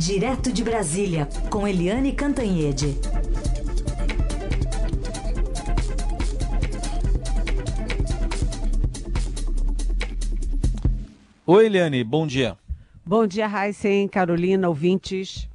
Direto 0.00 0.50
de 0.50 0.64
Brasília, 0.64 1.28
com 1.50 1.68
Eliane 1.68 2.14
Cantanhede. 2.14 2.96
Oi, 11.46 11.66
Eliane, 11.66 12.02
bom 12.02 12.26
dia. 12.26 12.56
Bom 13.04 13.26
dia, 13.26 13.46
Raíssen, 13.46 14.08
Carolina, 14.08 14.70
ouvintes. 14.70 15.46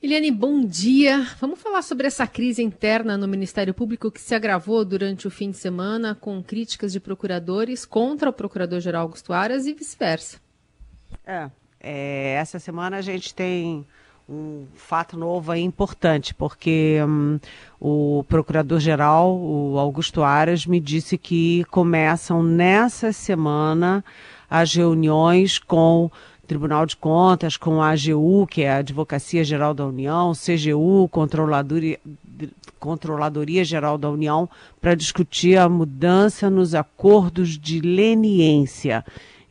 Eliane, 0.00 0.30
bom 0.30 0.64
dia. 0.64 1.26
Vamos 1.40 1.60
falar 1.60 1.82
sobre 1.82 2.06
essa 2.06 2.28
crise 2.28 2.62
interna 2.62 3.18
no 3.18 3.26
Ministério 3.26 3.74
Público 3.74 4.08
que 4.12 4.20
se 4.20 4.36
agravou 4.36 4.84
durante 4.84 5.26
o 5.26 5.30
fim 5.32 5.50
de 5.50 5.56
semana 5.56 6.14
com 6.14 6.40
críticas 6.40 6.92
de 6.92 7.00
procuradores 7.00 7.84
contra 7.84 8.30
o 8.30 8.32
Procurador-Geral 8.32 9.02
Augusto 9.02 9.32
Aras 9.32 9.66
e 9.66 9.74
vice-versa. 9.74 10.40
É, 11.26 11.50
é, 11.82 12.34
essa 12.38 12.58
semana 12.58 12.98
a 12.98 13.02
gente 13.02 13.34
tem 13.34 13.84
um 14.28 14.66
fato 14.74 15.18
novo 15.18 15.50
aí 15.50 15.62
importante, 15.62 16.32
porque 16.32 17.00
hum, 17.06 17.40
o 17.80 18.24
Procurador-Geral, 18.28 19.36
o 19.36 19.78
Augusto 19.78 20.22
Aras, 20.22 20.64
me 20.64 20.78
disse 20.78 21.18
que 21.18 21.64
começam 21.64 22.42
nessa 22.42 23.12
semana 23.12 24.04
as 24.48 24.72
reuniões 24.74 25.58
com 25.58 26.04
o 26.04 26.12
Tribunal 26.46 26.86
de 26.86 26.96
Contas, 26.96 27.56
com 27.56 27.82
a 27.82 27.90
AGU, 27.90 28.46
que 28.46 28.62
é 28.62 28.70
a 28.70 28.76
Advocacia 28.76 29.42
Geral 29.42 29.74
da 29.74 29.86
União, 29.86 30.32
CGU, 30.32 31.08
Controladoria, 31.08 31.98
Controladoria 32.78 33.64
Geral 33.64 33.98
da 33.98 34.08
União, 34.08 34.48
para 34.80 34.94
discutir 34.94 35.56
a 35.56 35.68
mudança 35.68 36.48
nos 36.48 36.74
acordos 36.74 37.58
de 37.58 37.80
leniência. 37.80 39.04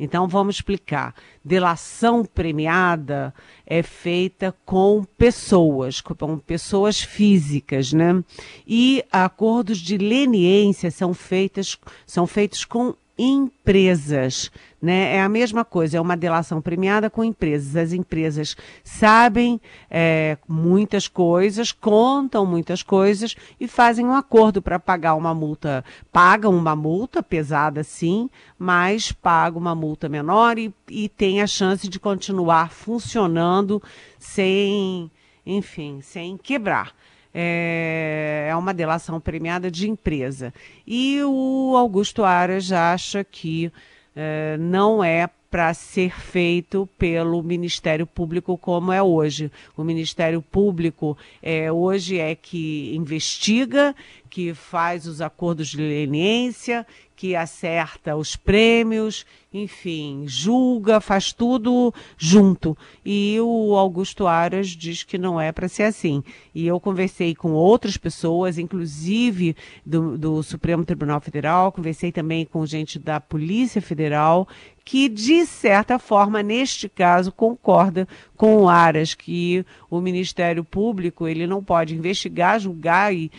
Então 0.04 0.28
vamos 0.28 0.55
explicar. 0.55 1.14
Delação 1.46 2.26
premiada 2.26 3.32
é 3.68 3.84
feita 3.84 4.52
com 4.66 5.04
pessoas, 5.16 6.02
com 6.02 6.40
pessoas 6.40 6.99
físicas, 6.99 7.94
né? 7.94 8.24
E 8.66 9.05
acordos 9.12 9.77
de 9.77 9.99
leniência 9.99 10.90
são 10.90 11.13
feitos, 11.13 11.77
são 12.07 12.26
feitos 12.26 12.66
com 12.66 12.96
empresas. 13.16 14.49
Né? 14.82 15.18
É 15.18 15.21
a 15.21 15.29
mesma 15.29 15.63
coisa, 15.63 15.98
é 15.98 16.01
uma 16.01 16.18
delação 16.18 16.60
premiada 16.60 17.10
com 17.10 17.24
empresas. 17.24 17.76
As 17.76 17.93
empresas 17.93 18.57
sabem 18.84 19.62
é, 19.90 20.38
muitas 20.48 21.07
coisas, 21.07 21.71
contam 21.71 22.46
muitas 22.46 22.82
coisas 22.82 23.35
e 23.60 23.68
fazem 23.68 24.05
um 24.05 24.15
acordo 24.15 24.62
para 24.62 24.79
pagar 24.79 25.13
uma 25.13 25.34
multa. 25.35 25.85
Pagam 26.12 26.55
uma 26.55 26.76
multa 26.76 27.21
pesada, 27.21 27.84
sim, 27.84 28.29
mas 28.57 29.12
pagam 29.12 29.62
uma 29.62 29.76
multa 29.76 30.10
menor 30.10 30.57
e, 30.57 30.73
e 30.90 31.07
tem 31.07 31.41
a 31.41 31.48
chance 31.48 31.88
de 31.88 31.99
continuar 31.99 32.71
funcionando 32.71 33.82
sem, 34.18 35.12
enfim, 35.45 36.01
sem 36.01 36.38
quebrar 36.38 36.93
é, 37.34 38.48
é 38.49 38.55
uma 38.55 38.73
delação 38.73 39.20
premiada 39.20 39.71
de 39.71 39.90
empresa. 39.90 40.54
E 40.85 41.21
o 41.23 41.76
Augusto 41.77 42.23
Aras 42.23 42.71
acha 42.71 43.23
que 43.23 43.71
é, 44.15 44.57
não 44.57 45.04
é 45.04 45.29
para 45.49 45.73
ser 45.73 46.17
feito 46.17 46.87
pelo 46.98 47.43
Ministério 47.43 48.07
Público 48.07 48.57
como 48.57 48.93
é 48.93 49.04
hoje. 49.04 49.51
O 49.76 49.84
Ministério 49.84 50.41
Público 50.41 51.17
é, 51.43 51.70
hoje 51.70 52.17
é 52.17 52.34
que 52.34 52.95
investiga, 52.95 53.93
que 54.29 54.54
faz 54.54 55.05
os 55.05 55.20
acordos 55.20 55.67
de 55.67 55.77
leniência, 55.77 56.87
que 57.22 57.36
acerta 57.36 58.16
os 58.16 58.36
prêmios, 58.36 59.27
enfim, 59.54 60.24
julga, 60.26 61.00
faz 61.00 61.32
tudo 61.32 61.94
junto. 62.18 62.76
E 63.05 63.38
o 63.40 63.76
Augusto 63.76 64.25
Aras 64.25 64.69
diz 64.69 65.03
que 65.03 65.19
não 65.19 65.40
é 65.40 65.52
para 65.52 65.68
ser 65.68 65.84
assim. 65.84 66.24
E 66.52 66.66
eu 66.66 66.80
conversei 66.80 67.36
com 67.36 67.52
outras 67.52 67.96
pessoas, 67.96 68.58
inclusive 68.58 69.56
do, 69.86 70.18
do 70.18 70.41
Supremo 70.41 70.84
Tribunal 70.84 71.22
Federal, 71.22 71.72
conversei 71.72 72.12
também 72.12 72.44
com 72.44 72.66
gente 72.66 72.97
da 72.97 73.19
Polícia 73.19 73.84
Federal, 73.84 74.47
que, 74.84 75.07
de 75.07 75.45
certa 75.45 76.00
forma, 76.00 76.41
neste 76.41 76.90
caso, 76.90 77.31
concorda 77.31 78.07
com 78.35 78.63
o 78.63 78.68
Aras, 78.68 79.13
que 79.13 79.63
o 79.91 80.01
Ministério 80.01 80.63
Público 80.63 81.28
ele 81.28 81.45
não 81.45 81.63
pode 81.63 81.95
investigar, 81.95 82.59
julgar 82.59 83.13
e 83.13 83.31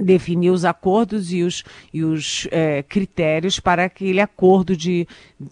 definir 0.00 0.50
os 0.50 0.64
acordos 0.64 1.32
e 1.32 1.42
os, 1.42 1.62
e 1.92 2.02
os 2.02 2.48
é, 2.50 2.82
critérios 2.82 3.60
para 3.60 3.84
aquele 3.84 4.20
acordo 4.20 4.76
de, 4.76 5.06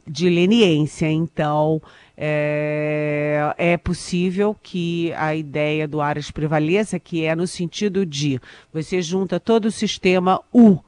de 0.07 0.29
leniência. 0.29 1.11
Então, 1.11 1.81
é, 2.17 3.55
é, 3.57 3.77
possível 3.77 4.57
que 4.61 5.13
a 5.13 5.35
ideia 5.35 5.87
do 5.87 6.01
Aras 6.01 6.31
prevaleça, 6.31 6.99
que 6.99 7.25
é 7.25 7.35
no 7.37 7.47
sentido 7.47 8.05
de 8.05 8.41
você 8.73 9.01
junta 9.01 9.39
todo 9.39 9.67
o 9.67 9.71
sistema 9.71 10.41
U. 10.53 10.79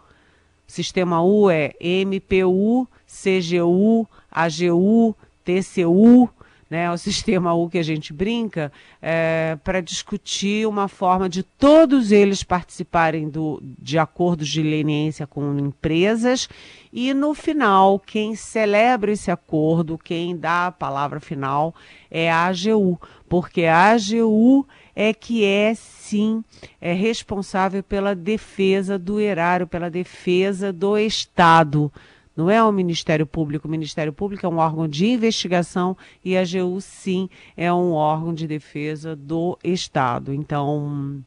Sistema 0.66 1.22
U 1.22 1.50
é 1.50 1.72
MPU, 1.80 2.88
CGU, 3.06 4.08
AGU, 4.30 5.16
TCU, 5.44 6.30
né, 6.70 6.90
o 6.90 6.96
sistema 6.96 7.52
U 7.52 7.68
que 7.68 7.78
a 7.78 7.82
gente 7.82 8.12
brinca, 8.12 8.72
é, 9.02 9.58
para 9.64 9.80
discutir 9.80 10.68
uma 10.68 10.86
forma 10.86 11.28
de 11.28 11.42
todos 11.42 12.12
eles 12.12 12.44
participarem 12.44 13.28
do, 13.28 13.60
de 13.60 13.98
acordos 13.98 14.48
de 14.48 14.62
leniência 14.62 15.26
com 15.26 15.58
empresas. 15.58 16.48
E 16.92 17.12
no 17.12 17.34
final, 17.34 17.98
quem 17.98 18.36
celebra 18.36 19.10
esse 19.10 19.32
acordo, 19.32 19.98
quem 19.98 20.36
dá 20.36 20.68
a 20.68 20.72
palavra 20.72 21.18
final 21.18 21.74
é 22.08 22.30
a 22.30 22.46
AGU, 22.46 23.00
porque 23.28 23.64
a 23.64 23.90
AGU 23.90 24.64
é 24.94 25.12
que 25.12 25.44
é 25.44 25.74
sim 25.74 26.44
é 26.80 26.92
responsável 26.92 27.82
pela 27.82 28.14
defesa 28.14 28.98
do 28.98 29.20
erário, 29.20 29.66
pela 29.66 29.90
defesa 29.90 30.72
do 30.72 30.98
Estado 30.98 31.92
não 32.36 32.50
é 32.50 32.62
o 32.62 32.72
Ministério 32.72 33.26
Público. 33.26 33.66
O 33.66 33.70
Ministério 33.70 34.12
Público 34.12 34.46
é 34.46 34.48
um 34.48 34.58
órgão 34.58 34.88
de 34.88 35.06
investigação 35.06 35.96
e 36.24 36.36
a 36.36 36.40
AGU, 36.40 36.80
sim, 36.80 37.28
é 37.56 37.72
um 37.72 37.92
órgão 37.92 38.32
de 38.32 38.46
defesa 38.46 39.14
do 39.14 39.58
Estado. 39.62 40.32
Então, 40.32 41.22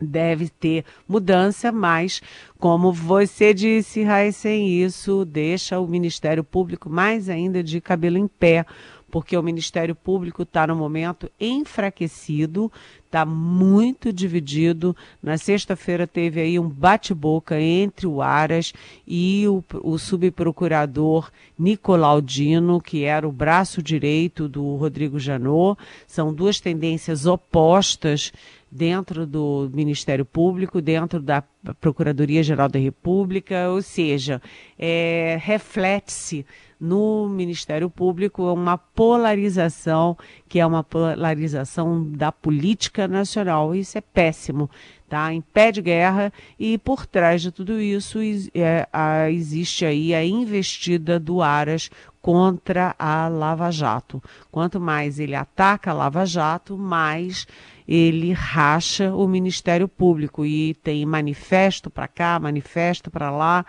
deve 0.00 0.48
ter 0.48 0.84
mudança, 1.08 1.72
mas, 1.72 2.20
como 2.58 2.92
você 2.92 3.54
disse, 3.54 4.04
sem 4.32 4.68
isso 4.68 5.24
deixa 5.24 5.80
o 5.80 5.86
Ministério 5.86 6.44
Público 6.44 6.90
mais 6.90 7.28
ainda 7.28 7.62
de 7.62 7.80
cabelo 7.80 8.18
em 8.18 8.28
pé 8.28 8.66
porque 9.10 9.36
o 9.36 9.42
Ministério 9.42 9.94
Público 9.94 10.42
está 10.42 10.66
no 10.66 10.76
momento 10.76 11.30
enfraquecido, 11.40 12.70
está 13.16 13.24
muito 13.24 14.12
dividido. 14.12 14.94
Na 15.22 15.38
sexta-feira 15.38 16.06
teve 16.06 16.38
aí 16.38 16.58
um 16.58 16.68
bate-boca 16.68 17.58
entre 17.58 18.06
o 18.06 18.20
Aras 18.20 18.74
e 19.06 19.48
o, 19.48 19.64
o 19.82 19.96
subprocurador 19.96 21.30
Nicolau 21.58 22.20
Dino, 22.20 22.78
que 22.78 23.04
era 23.04 23.26
o 23.26 23.32
braço 23.32 23.82
direito 23.82 24.46
do 24.46 24.76
Rodrigo 24.76 25.18
Janot. 25.18 25.80
São 26.06 26.34
duas 26.34 26.60
tendências 26.60 27.24
opostas 27.24 28.32
dentro 28.70 29.26
do 29.26 29.70
Ministério 29.72 30.26
Público, 30.26 30.82
dentro 30.82 31.22
da 31.22 31.42
Procuradoria-Geral 31.80 32.68
da 32.68 32.78
República, 32.78 33.70
ou 33.70 33.80
seja, 33.80 34.42
é, 34.78 35.38
reflete-se 35.40 36.44
no 36.78 37.28
Ministério 37.28 37.88
Público 37.88 38.52
uma 38.52 38.76
polarização, 38.76 40.16
que 40.48 40.60
é 40.60 40.66
uma 40.66 40.84
polarização 40.84 42.04
da 42.04 42.30
política 42.30 43.08
nacional. 43.08 43.74
Isso 43.74 43.96
é 43.96 44.00
péssimo, 44.00 44.70
tá? 45.08 45.32
Em 45.32 45.40
pé 45.40 45.72
de 45.72 45.80
guerra 45.80 46.32
e 46.58 46.76
por 46.78 47.06
trás 47.06 47.40
de 47.42 47.50
tudo 47.50 47.80
isso 47.80 48.18
é, 48.54 48.86
a, 48.92 49.30
existe 49.30 49.84
aí 49.84 50.14
a 50.14 50.24
investida 50.24 51.18
do 51.18 51.42
Aras 51.42 51.90
contra 52.20 52.94
a 52.98 53.28
Lava 53.28 53.70
Jato. 53.70 54.22
Quanto 54.50 54.80
mais 54.80 55.18
ele 55.18 55.34
ataca 55.34 55.90
a 55.90 55.94
Lava 55.94 56.26
Jato, 56.26 56.76
mais 56.76 57.46
ele 57.86 58.32
racha 58.32 59.14
o 59.14 59.28
Ministério 59.28 59.86
Público 59.86 60.44
e 60.44 60.74
tem 60.74 61.06
manifesto 61.06 61.88
para 61.88 62.08
cá, 62.08 62.38
manifesto 62.40 63.10
para 63.10 63.30
lá 63.30 63.64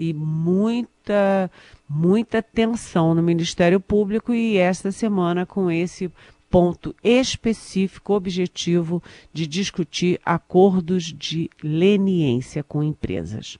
e 0.00 0.14
muita 0.14 1.50
muita 1.86 2.40
tensão 2.40 3.14
no 3.14 3.22
Ministério 3.22 3.78
Público 3.78 4.32
e 4.32 4.56
esta 4.56 4.90
semana 4.90 5.44
com 5.44 5.70
esse 5.70 6.10
ponto 6.48 6.94
específico, 7.04 8.14
objetivo 8.14 9.02
de 9.32 9.46
discutir 9.46 10.18
acordos 10.24 11.04
de 11.04 11.50
leniência 11.62 12.62
com 12.62 12.82
empresas. 12.82 13.58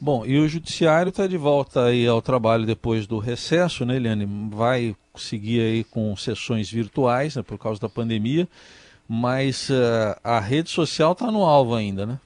Bom, 0.00 0.24
e 0.24 0.38
o 0.38 0.48
judiciário 0.48 1.10
está 1.10 1.26
de 1.26 1.36
volta 1.36 1.86
aí 1.86 2.06
ao 2.06 2.22
trabalho 2.22 2.64
depois 2.64 3.06
do 3.06 3.18
recesso, 3.18 3.84
né, 3.84 3.96
Eliane? 3.96 4.26
Vai 4.50 4.96
seguir 5.16 5.60
aí 5.60 5.84
com 5.84 6.16
sessões 6.16 6.70
virtuais, 6.70 7.36
né, 7.36 7.42
por 7.42 7.58
causa 7.58 7.80
da 7.80 7.88
pandemia, 7.88 8.48
mas 9.08 9.68
uh, 9.68 10.16
a 10.22 10.40
rede 10.40 10.70
social 10.70 11.12
está 11.12 11.30
no 11.30 11.44
alvo 11.44 11.74
ainda, 11.74 12.06
né? 12.06 12.18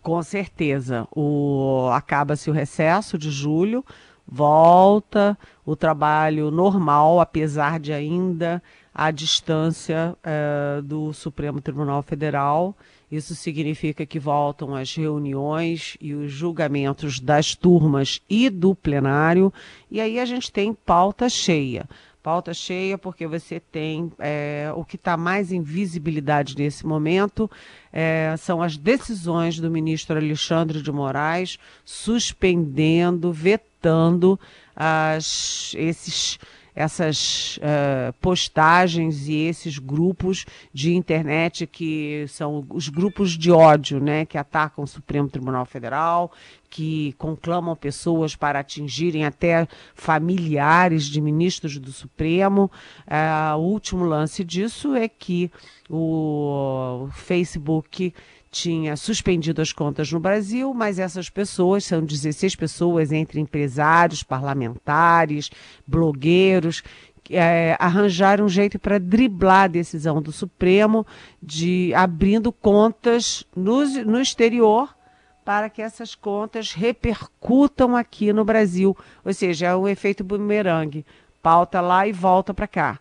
Com 0.00 0.22
certeza. 0.22 1.06
O... 1.14 1.88
Acaba-se 1.92 2.48
o 2.50 2.52
recesso 2.52 3.18
de 3.18 3.30
julho, 3.30 3.84
volta 4.26 5.36
o 5.64 5.76
trabalho 5.76 6.50
normal, 6.50 7.20
apesar 7.20 7.78
de 7.78 7.92
ainda 7.92 8.62
a 8.94 9.10
distância 9.10 10.16
é, 10.22 10.80
do 10.82 11.12
Supremo 11.12 11.60
Tribunal 11.60 12.02
Federal. 12.02 12.76
Isso 13.10 13.34
significa 13.34 14.06
que 14.06 14.18
voltam 14.18 14.74
as 14.74 14.94
reuniões 14.94 15.96
e 16.00 16.14
os 16.14 16.32
julgamentos 16.32 17.20
das 17.20 17.54
turmas 17.54 18.22
e 18.28 18.48
do 18.48 18.74
plenário, 18.74 19.52
e 19.90 20.00
aí 20.00 20.18
a 20.18 20.24
gente 20.24 20.50
tem 20.50 20.72
pauta 20.72 21.28
cheia. 21.28 21.86
Pauta 22.22 22.54
cheia 22.54 22.96
porque 22.96 23.26
você 23.26 23.58
tem 23.58 24.12
é, 24.18 24.72
o 24.76 24.84
que 24.84 24.94
está 24.94 25.16
mais 25.16 25.50
em 25.50 25.60
visibilidade 25.60 26.56
nesse 26.56 26.86
momento 26.86 27.50
é, 27.92 28.34
são 28.38 28.62
as 28.62 28.76
decisões 28.76 29.58
do 29.58 29.68
ministro 29.68 30.16
Alexandre 30.16 30.80
de 30.80 30.92
Moraes 30.92 31.58
suspendendo, 31.84 33.32
vetando 33.32 34.38
as, 34.76 35.74
esses 35.76 36.38
essas 36.74 37.58
uh, 37.58 38.12
postagens 38.20 39.28
e 39.28 39.34
esses 39.34 39.78
grupos 39.78 40.46
de 40.72 40.94
internet 40.94 41.66
que 41.66 42.24
são 42.28 42.64
os 42.70 42.88
grupos 42.88 43.32
de 43.32 43.50
ódio, 43.50 44.00
né, 44.00 44.24
que 44.24 44.38
atacam 44.38 44.84
o 44.84 44.86
Supremo 44.86 45.28
Tribunal 45.28 45.66
Federal, 45.66 46.32
que 46.70 47.12
conclamam 47.18 47.76
pessoas 47.76 48.34
para 48.34 48.60
atingirem 48.60 49.26
até 49.26 49.68
familiares 49.94 51.04
de 51.04 51.20
ministros 51.20 51.78
do 51.78 51.92
Supremo. 51.92 52.70
Uh, 53.06 53.56
o 53.58 53.62
último 53.62 54.04
lance 54.04 54.42
disso 54.42 54.94
é 54.94 55.06
que 55.08 55.50
o 55.90 57.08
Facebook 57.12 58.14
tinha 58.52 58.96
suspendido 58.96 59.62
as 59.62 59.72
contas 59.72 60.12
no 60.12 60.20
Brasil, 60.20 60.74
mas 60.74 60.98
essas 60.98 61.30
pessoas, 61.30 61.86
são 61.86 62.04
16 62.04 62.54
pessoas, 62.54 63.10
entre 63.10 63.40
empresários, 63.40 64.22
parlamentares, 64.22 65.50
blogueiros, 65.86 66.82
é, 67.30 67.74
arranjaram 67.80 68.44
um 68.44 68.50
jeito 68.50 68.78
para 68.78 69.00
driblar 69.00 69.64
a 69.64 69.68
decisão 69.68 70.20
do 70.20 70.30
Supremo 70.30 71.06
de 71.42 71.94
abrindo 71.94 72.52
contas 72.52 73.42
no, 73.56 73.82
no 74.04 74.20
exterior 74.20 74.94
para 75.42 75.70
que 75.70 75.80
essas 75.80 76.14
contas 76.14 76.72
repercutam 76.72 77.96
aqui 77.96 78.34
no 78.34 78.44
Brasil. 78.44 78.94
Ou 79.24 79.32
seja, 79.32 79.68
é 79.68 79.76
um 79.76 79.88
efeito 79.88 80.22
bumerangue. 80.22 81.06
Pauta 81.42 81.80
lá 81.80 82.06
e 82.06 82.12
volta 82.12 82.52
para 82.52 82.68
cá. 82.68 82.98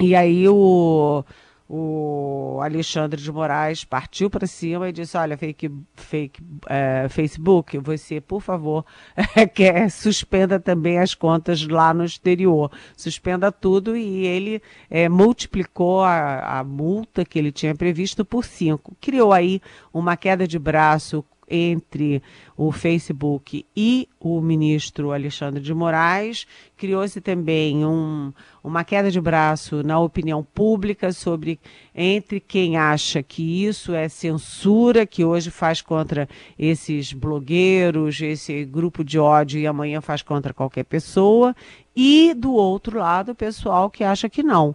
E 0.00 0.16
aí 0.16 0.48
o 0.48 1.24
o 1.66 2.60
Alexandre 2.62 3.20
de 3.20 3.32
Moraes 3.32 3.84
partiu 3.84 4.28
para 4.28 4.46
cima 4.46 4.88
e 4.88 4.92
disse: 4.92 5.16
Olha, 5.16 5.36
fake, 5.36 5.70
fake 5.94 6.42
é, 6.68 7.06
Facebook, 7.08 7.78
você, 7.78 8.20
por 8.20 8.42
favor, 8.42 8.84
quer 9.54 9.90
suspenda 9.90 10.60
também 10.60 10.98
as 10.98 11.14
contas 11.14 11.66
lá 11.66 11.94
no 11.94 12.04
exterior. 12.04 12.70
Suspenda 12.96 13.50
tudo 13.50 13.96
e 13.96 14.26
ele 14.26 14.62
é, 14.90 15.08
multiplicou 15.08 16.02
a, 16.02 16.60
a 16.60 16.64
multa 16.64 17.24
que 17.24 17.38
ele 17.38 17.50
tinha 17.50 17.74
previsto 17.74 18.24
por 18.24 18.44
cinco. 18.44 18.94
Criou 19.00 19.32
aí 19.32 19.60
uma 19.92 20.16
queda 20.16 20.46
de 20.46 20.58
braço 20.58 21.24
entre 21.48 22.22
o 22.56 22.72
Facebook 22.72 23.66
e 23.76 24.08
o 24.18 24.40
ministro 24.40 25.12
Alexandre 25.12 25.62
de 25.62 25.74
Moraes. 25.74 26.46
Criou-se 26.76 27.20
também 27.20 27.84
um, 27.84 28.32
uma 28.62 28.84
queda 28.84 29.10
de 29.10 29.20
braço 29.20 29.82
na 29.82 29.98
opinião 29.98 30.42
pública 30.42 31.12
sobre 31.12 31.60
entre 31.94 32.40
quem 32.40 32.76
acha 32.76 33.22
que 33.22 33.64
isso 33.64 33.94
é 33.94 34.08
censura, 34.08 35.06
que 35.06 35.24
hoje 35.24 35.50
faz 35.50 35.80
contra 35.80 36.28
esses 36.58 37.12
blogueiros, 37.12 38.20
esse 38.20 38.64
grupo 38.64 39.04
de 39.04 39.18
ódio 39.18 39.60
e 39.60 39.66
amanhã 39.66 40.00
faz 40.00 40.22
contra 40.22 40.52
qualquer 40.52 40.84
pessoa, 40.84 41.54
e 41.94 42.34
do 42.34 42.52
outro 42.52 42.98
lado, 42.98 43.32
o 43.32 43.34
pessoal 43.34 43.88
que 43.88 44.02
acha 44.02 44.28
que 44.28 44.42
não 44.42 44.74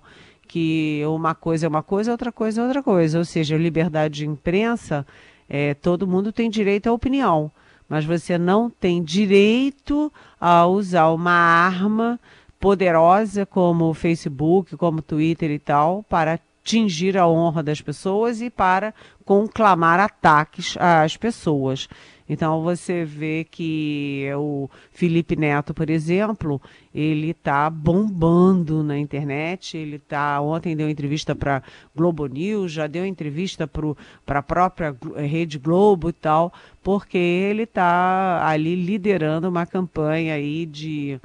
que 0.50 1.04
uma 1.06 1.36
coisa 1.36 1.68
é 1.68 1.70
uma 1.70 1.84
coisa, 1.84 2.12
outra 2.12 2.32
coisa 2.32 2.60
é 2.60 2.64
outra 2.64 2.82
coisa. 2.82 3.20
Ou 3.20 3.24
seja, 3.24 3.56
liberdade 3.56 4.16
de 4.16 4.28
imprensa 4.28 5.06
é, 5.50 5.74
todo 5.74 6.08
mundo 6.08 6.32
tem 6.32 6.50
direito 6.50 6.88
à 6.88 6.94
opinião, 6.94 7.52
mas 7.88 8.06
você 8.06 8.38
não 8.38 8.70
tem 8.70 9.04
direito 9.04 10.14
a 10.40 10.68
usar 10.68 11.10
uma 11.10 11.32
arma 11.32 12.20
poderosa 12.60 13.46
como 13.46 13.86
o 13.86 13.94
Facebook, 13.94 14.78
como 14.78 15.00
o 15.00 15.02
Twitter 15.02 15.50
e 15.50 15.58
tal, 15.58 16.04
para 16.04 16.40
atingir 16.62 17.18
a 17.18 17.28
honra 17.28 17.64
das 17.64 17.82
pessoas 17.82 18.42
e 18.42 18.50
para 18.50 18.94
conclamar 19.26 20.00
ataques 20.00 20.78
às 20.78 21.18
pessoas. 21.18 21.88
Então 22.30 22.62
você 22.62 23.04
vê 23.04 23.44
que 23.50 24.28
o 24.38 24.70
Felipe 24.92 25.36
Neto, 25.36 25.74
por 25.74 25.90
exemplo, 25.90 26.62
ele 26.94 27.32
está 27.32 27.68
bombando 27.72 28.84
na 28.84 29.00
internet. 29.00 29.76
Ele 29.76 29.98
tá 29.98 30.40
ontem 30.40 30.76
deu 30.76 30.88
entrevista 30.88 31.36
para 31.36 31.64
Globo 31.96 32.28
News, 32.28 32.72
já 32.72 32.86
deu 32.86 33.04
entrevista 33.04 33.68
para 33.68 34.40
a 34.40 34.44
própria 34.44 34.96
Rede 35.18 35.58
Globo 35.58 36.10
e 36.10 36.14
tal, 36.14 36.54
porque 36.84 37.18
ele 37.18 37.64
está 37.64 38.48
ali 38.48 38.76
liderando 38.76 39.50
uma 39.50 39.66
campanha 39.66 40.36
aí 40.36 40.68
de 40.68 41.20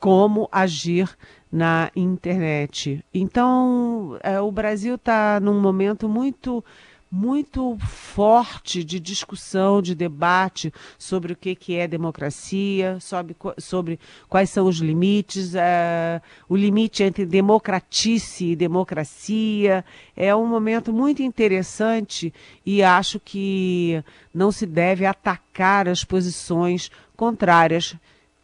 como 0.00 0.48
agir 0.50 1.08
na 1.52 1.90
internet. 1.94 3.04
Então, 3.12 4.18
é, 4.22 4.40
o 4.40 4.50
Brasil 4.50 4.94
está 4.94 5.38
num 5.40 5.60
momento 5.60 6.08
muito 6.08 6.64
muito 7.10 7.76
forte 7.80 8.84
de 8.84 9.00
discussão, 9.00 9.82
de 9.82 9.96
debate 9.96 10.72
sobre 10.96 11.32
o 11.32 11.36
que, 11.36 11.56
que 11.56 11.74
é 11.74 11.88
democracia, 11.88 12.98
sobre, 13.00 13.36
sobre 13.58 13.98
quais 14.28 14.48
são 14.48 14.66
os 14.66 14.76
limites, 14.76 15.54
é, 15.56 16.22
o 16.48 16.56
limite 16.56 17.02
entre 17.02 17.26
democratice 17.26 18.52
e 18.52 18.56
democracia. 18.56 19.84
É 20.16 20.34
um 20.36 20.46
momento 20.46 20.92
muito 20.92 21.20
interessante 21.20 22.32
e 22.64 22.80
acho 22.80 23.18
que 23.18 24.02
não 24.32 24.52
se 24.52 24.64
deve 24.64 25.04
atacar 25.04 25.88
as 25.88 26.04
posições 26.04 26.90
contrárias. 27.16 27.96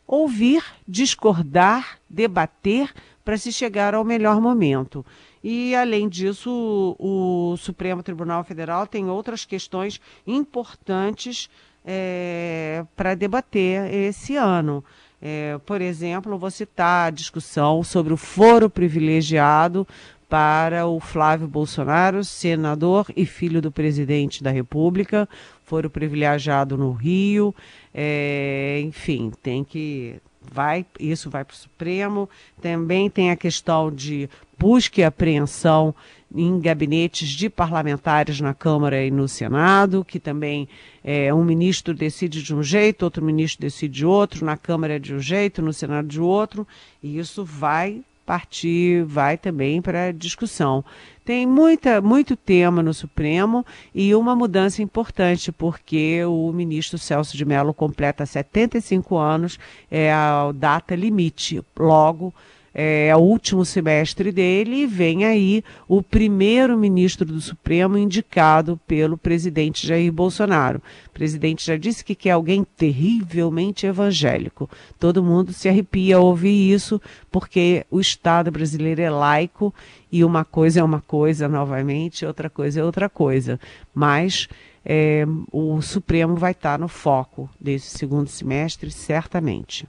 Ouvir, 0.08 0.64
discordar, 0.86 1.98
debater 2.10 2.92
para 3.24 3.36
se 3.36 3.52
chegar 3.52 3.94
ao 3.94 4.04
melhor 4.04 4.40
momento. 4.40 5.04
E, 5.48 5.76
além 5.76 6.08
disso, 6.08 6.50
o, 6.98 7.52
o 7.52 7.56
Supremo 7.56 8.02
Tribunal 8.02 8.42
Federal 8.42 8.84
tem 8.84 9.08
outras 9.08 9.44
questões 9.44 10.00
importantes 10.26 11.48
é, 11.84 12.84
para 12.96 13.14
debater 13.14 13.94
esse 13.94 14.34
ano. 14.34 14.84
É, 15.22 15.56
por 15.64 15.80
exemplo, 15.80 16.36
vou 16.36 16.50
citar 16.50 17.06
a 17.06 17.10
discussão 17.10 17.84
sobre 17.84 18.12
o 18.12 18.16
foro 18.16 18.68
privilegiado 18.68 19.86
para 20.28 20.84
o 20.88 20.98
Flávio 20.98 21.46
Bolsonaro, 21.46 22.24
senador 22.24 23.06
e 23.16 23.24
filho 23.24 23.62
do 23.62 23.70
presidente 23.70 24.42
da 24.42 24.50
República, 24.50 25.28
foro 25.62 25.88
privilegiado 25.88 26.76
no 26.76 26.90
Rio. 26.90 27.54
É, 27.94 28.80
enfim, 28.82 29.30
tem 29.44 29.62
que 29.62 30.20
vai, 30.52 30.84
isso 30.98 31.28
vai 31.30 31.44
para 31.44 31.54
o 31.54 31.56
Supremo. 31.56 32.28
Também 32.60 33.08
tem 33.10 33.30
a 33.30 33.36
questão 33.36 33.90
de 33.90 34.28
busca 34.58 35.00
e 35.00 35.04
apreensão 35.04 35.94
em 36.34 36.58
gabinetes 36.60 37.28
de 37.28 37.48
parlamentares 37.48 38.40
na 38.40 38.52
Câmara 38.52 39.04
e 39.04 39.10
no 39.10 39.28
Senado, 39.28 40.04
que 40.04 40.18
também 40.18 40.68
é, 41.04 41.32
um 41.32 41.44
ministro 41.44 41.94
decide 41.94 42.42
de 42.42 42.54
um 42.54 42.62
jeito, 42.62 43.04
outro 43.04 43.24
ministro 43.24 43.60
decide 43.60 43.94
de 43.94 44.06
outro, 44.06 44.44
na 44.44 44.56
Câmara 44.56 44.96
é 44.96 44.98
de 44.98 45.14
um 45.14 45.20
jeito, 45.20 45.62
no 45.62 45.72
Senado 45.72 46.08
de 46.08 46.20
outro, 46.20 46.66
e 47.02 47.18
isso 47.18 47.44
vai 47.44 48.02
partir, 48.26 49.04
vai 49.04 49.38
também 49.38 49.80
para 49.80 50.12
discussão. 50.12 50.84
Tem 51.24 51.46
muita, 51.46 52.00
muito 52.00 52.36
tema 52.36 52.82
no 52.82 52.92
Supremo 52.92 53.64
e 53.94 54.14
uma 54.14 54.34
mudança 54.36 54.82
importante, 54.82 55.50
porque 55.50 56.24
o 56.24 56.52
ministro 56.52 56.98
Celso 56.98 57.36
de 57.36 57.44
Mello 57.44 57.72
completa 57.72 58.26
75 58.26 59.16
anos, 59.16 59.58
é 59.90 60.12
a 60.12 60.52
data 60.52 60.94
limite. 60.94 61.62
Logo, 61.78 62.34
é, 62.78 63.10
o 63.16 63.20
último 63.20 63.64
semestre 63.64 64.30
dele 64.30 64.82
e 64.82 64.86
vem 64.86 65.24
aí 65.24 65.64
o 65.88 66.02
primeiro 66.02 66.76
ministro 66.76 67.24
do 67.24 67.40
Supremo 67.40 67.96
indicado 67.96 68.78
pelo 68.86 69.16
presidente 69.16 69.86
Jair 69.86 70.12
Bolsonaro. 70.12 70.82
O 71.06 71.10
presidente 71.10 71.64
já 71.64 71.78
disse 71.78 72.04
que 72.04 72.14
quer 72.14 72.32
alguém 72.32 72.66
terrivelmente 72.76 73.86
evangélico. 73.86 74.68
Todo 75.00 75.22
mundo 75.22 75.54
se 75.54 75.70
arrepia 75.70 76.16
ao 76.16 76.26
ouvir 76.26 76.70
isso, 76.70 77.00
porque 77.30 77.86
o 77.90 77.98
Estado 77.98 78.50
brasileiro 78.50 79.00
é 79.00 79.08
laico 79.08 79.72
e 80.12 80.22
uma 80.22 80.44
coisa 80.44 80.80
é 80.80 80.84
uma 80.84 81.00
coisa 81.00 81.48
novamente, 81.48 82.26
outra 82.26 82.50
coisa 82.50 82.80
é 82.80 82.84
outra 82.84 83.08
coisa. 83.08 83.58
Mas 83.94 84.50
é, 84.84 85.24
o 85.50 85.80
Supremo 85.80 86.36
vai 86.36 86.52
estar 86.52 86.78
no 86.78 86.88
foco 86.88 87.48
desse 87.58 87.96
segundo 87.96 88.28
semestre, 88.28 88.90
certamente. 88.90 89.88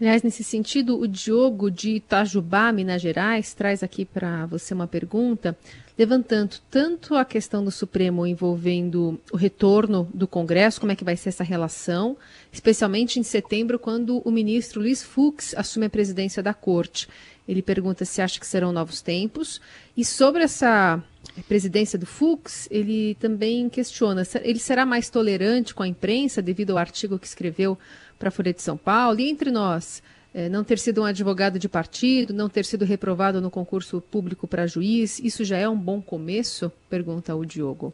Aliás, 0.00 0.22
nesse 0.22 0.42
sentido, 0.42 0.98
o 0.98 1.06
Diogo 1.06 1.70
de 1.70 1.96
Itajubá, 1.96 2.72
Minas 2.72 3.00
Gerais, 3.00 3.54
traz 3.54 3.82
aqui 3.84 4.04
para 4.04 4.46
você 4.46 4.74
uma 4.74 4.88
pergunta, 4.88 5.56
levantando 5.96 6.56
tanto 6.68 7.14
a 7.14 7.24
questão 7.24 7.64
do 7.64 7.70
Supremo 7.70 8.26
envolvendo 8.26 9.20
o 9.32 9.36
retorno 9.36 10.08
do 10.12 10.26
Congresso, 10.26 10.80
como 10.80 10.90
é 10.90 10.96
que 10.96 11.04
vai 11.04 11.16
ser 11.16 11.28
essa 11.28 11.44
relação, 11.44 12.16
especialmente 12.52 13.20
em 13.20 13.22
setembro, 13.22 13.78
quando 13.78 14.20
o 14.24 14.30
ministro 14.30 14.80
Luiz 14.80 15.04
Fux 15.04 15.54
assume 15.56 15.86
a 15.86 15.90
presidência 15.90 16.42
da 16.42 16.52
Corte. 16.52 17.08
Ele 17.46 17.62
pergunta 17.62 18.04
se 18.04 18.20
acha 18.20 18.40
que 18.40 18.46
serão 18.46 18.72
novos 18.72 19.02
tempos. 19.02 19.60
E 19.96 20.04
sobre 20.04 20.42
essa 20.42 21.02
presidência 21.48 21.98
do 21.98 22.06
Fux, 22.06 22.68
ele 22.70 23.14
também 23.16 23.68
questiona: 23.68 24.22
ele 24.42 24.58
será 24.58 24.84
mais 24.84 25.08
tolerante 25.08 25.74
com 25.74 25.82
a 25.82 25.88
imprensa 25.88 26.42
devido 26.42 26.72
ao 26.72 26.78
artigo 26.78 27.18
que 27.18 27.26
escreveu 27.26 27.78
para 28.18 28.28
a 28.28 28.32
Folha 28.32 28.52
de 28.52 28.62
São 28.62 28.76
Paulo? 28.76 29.20
E 29.20 29.28
entre 29.28 29.50
nós, 29.50 30.02
é, 30.34 30.48
não 30.48 30.64
ter 30.64 30.78
sido 30.78 31.02
um 31.02 31.04
advogado 31.04 31.58
de 31.58 31.68
partido, 31.68 32.32
não 32.32 32.48
ter 32.48 32.64
sido 32.64 32.84
reprovado 32.84 33.40
no 33.40 33.50
concurso 33.50 34.00
público 34.00 34.46
para 34.46 34.66
juiz, 34.66 35.18
isso 35.18 35.44
já 35.44 35.56
é 35.56 35.68
um 35.68 35.78
bom 35.78 36.00
começo? 36.00 36.72
Pergunta 36.88 37.34
o 37.34 37.44
Diogo. 37.44 37.92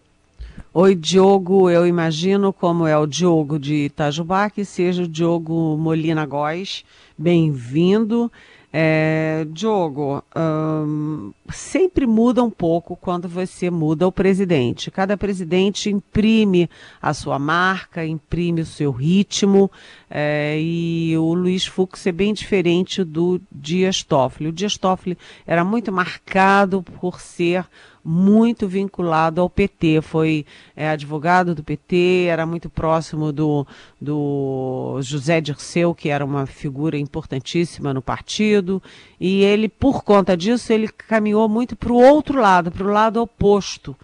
Oi, 0.73 0.95
Diogo, 0.95 1.71
eu 1.71 1.87
imagino 1.87 2.53
como 2.53 2.87
é 2.87 2.97
o 2.97 3.07
Diogo 3.07 3.59
de 3.59 3.87
Itajubá, 3.87 4.51
que 4.51 4.65
seja 4.65 5.03
o 5.05 5.09
Diogo 5.09 5.77
Molina 5.77 6.27
Góes. 6.27 6.85
Bem-vindo. 7.17 8.31
É, 8.71 9.47
Diogo, 9.51 10.23
hum, 10.37 11.33
sempre 11.51 12.07
muda 12.07 12.45
um 12.45 12.51
pouco 12.51 12.97
quando 12.97 13.27
você 13.27 13.71
muda 13.71 14.07
o 14.07 14.13
presidente. 14.13 14.91
Cada 14.91 15.17
presidente 15.17 15.89
imprime 15.89 16.69
a 17.01 17.15
sua 17.15 17.39
marca, 17.39 18.05
imprime 18.05 18.61
o 18.61 18.67
seu 18.67 18.91
ritmo, 18.91 19.71
é, 20.11 20.59
e 20.61 21.17
o 21.17 21.33
Luiz 21.33 21.65
Fux 21.65 22.07
é 22.07 22.13
bem 22.13 22.35
diferente 22.35 23.03
do 23.03 23.41
Dias 23.51 24.03
Toffoli. 24.03 24.51
O 24.51 24.53
Dias 24.53 24.77
Toffoli 24.77 25.17
era 25.47 25.65
muito 25.65 25.91
marcado 25.91 26.83
por 26.83 27.21
ser 27.21 27.65
muito 28.11 28.67
vinculado 28.67 29.39
ao 29.39 29.51
PT, 29.51 30.01
foi 30.01 30.47
é, 30.75 30.89
advogado 30.89 31.55
do 31.55 31.63
PT, 31.63 32.25
era 32.31 32.47
muito 32.47 32.71
próximo 32.71 33.31
do, 33.31 33.67
do 34.01 34.99
José 35.03 35.43
Dirceu, 35.43 35.95
que 35.95 36.09
era 36.09 36.25
uma 36.25 36.47
figura 36.47 36.97
importantíssima 36.97 37.93
no 37.93 38.01
partido, 38.01 38.83
e 39.21 39.43
ele, 39.43 39.69
por 39.69 40.03
conta 40.03 40.35
disso, 40.35 40.73
ele 40.73 40.89
caminhou 40.89 41.47
muito 41.51 41.77
para 41.77 41.93
o 41.93 41.97
outro 41.97 42.41
lado, 42.41 42.73
para 42.73 42.87
o 42.87 42.91
lado 42.91 43.21
oposto 43.21 43.95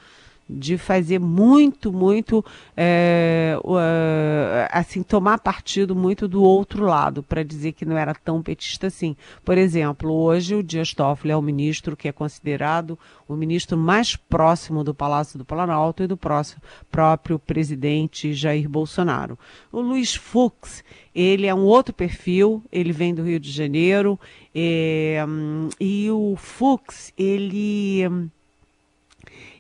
de 0.49 0.77
fazer 0.77 1.19
muito, 1.19 1.93
muito, 1.93 2.45
é, 2.77 3.59
assim, 4.71 5.03
tomar 5.03 5.39
partido 5.39 5.95
muito 5.97 6.29
do 6.29 6.43
outro 6.43 6.85
lado, 6.85 7.23
para 7.23 7.43
dizer 7.43 7.73
que 7.73 7.85
não 7.85 7.97
era 7.97 8.15
tão 8.15 8.43
petista 8.43 8.89
assim. 8.89 9.17
Por 9.45 9.57
exemplo, 9.57 10.13
hoje 10.13 10.55
o 10.55 10.63
Dias 10.63 10.93
Toffoli 10.93 11.33
é 11.33 11.37
o 11.37 11.43
ministro 11.43 11.97
que 11.97 12.09
é 12.09 12.13
considerado 12.13 12.99
o 13.27 13.35
ministro 13.35 13.77
mais 13.77 14.17
próximo 14.17 14.85
do 14.85 14.95
Palácio 14.95 15.39
do 15.39 15.45
Planalto 15.45 16.03
e 16.03 16.07
do 16.07 16.17
próximo, 16.17 16.63
próprio 16.91 17.39
presidente 17.39 18.35
Jair 18.35 18.69
Bolsonaro. 18.69 19.39
O 19.73 19.81
Luiz 19.81 20.15
Fux, 20.15 20.85
ele 21.15 21.47
é 21.47 21.55
um 21.55 21.65
outro 21.65 21.95
perfil, 21.95 22.63
ele 22.71 22.93
vem 22.93 23.15
do 23.15 23.23
Rio 23.23 23.41
de 23.41 23.51
Janeiro, 23.51 24.21
é, 24.55 25.25
e 25.81 26.11
o 26.11 26.37
Fux, 26.37 27.13
ele 27.17 28.31